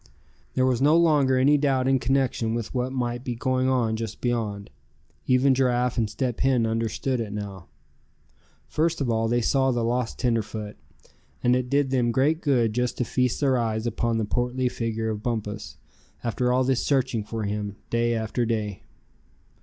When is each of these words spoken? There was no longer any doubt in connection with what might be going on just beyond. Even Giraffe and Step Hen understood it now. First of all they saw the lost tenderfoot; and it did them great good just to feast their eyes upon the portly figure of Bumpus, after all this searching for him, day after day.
There 0.55 0.65
was 0.65 0.81
no 0.81 0.97
longer 0.97 1.37
any 1.37 1.59
doubt 1.59 1.87
in 1.87 1.99
connection 1.99 2.55
with 2.55 2.73
what 2.73 2.91
might 2.91 3.23
be 3.23 3.35
going 3.35 3.69
on 3.69 3.95
just 3.95 4.19
beyond. 4.19 4.71
Even 5.27 5.53
Giraffe 5.53 5.95
and 5.95 6.09
Step 6.09 6.39
Hen 6.39 6.65
understood 6.65 7.19
it 7.21 7.31
now. 7.31 7.67
First 8.67 8.99
of 8.99 9.11
all 9.11 9.27
they 9.27 9.41
saw 9.41 9.69
the 9.69 9.83
lost 9.83 10.17
tenderfoot; 10.17 10.75
and 11.43 11.55
it 11.55 11.69
did 11.69 11.91
them 11.91 12.11
great 12.11 12.41
good 12.41 12.73
just 12.73 12.97
to 12.97 13.05
feast 13.05 13.41
their 13.41 13.59
eyes 13.59 13.85
upon 13.85 14.17
the 14.17 14.25
portly 14.25 14.69
figure 14.69 15.11
of 15.11 15.21
Bumpus, 15.21 15.77
after 16.23 16.51
all 16.51 16.63
this 16.63 16.83
searching 16.83 17.23
for 17.23 17.43
him, 17.43 17.75
day 17.91 18.15
after 18.15 18.43
day. 18.43 18.81